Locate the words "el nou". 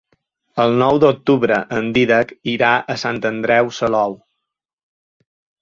0.63-0.97